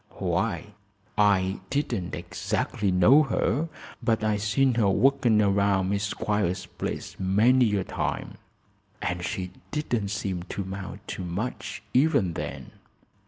[0.17, 0.73] "Why,
[1.15, 3.69] I didn't exactly know her,
[4.01, 8.39] but I seen her workin' around Miss Squiers's place many a time,
[8.99, 12.71] and she didn't seem to 'mount to much, even then.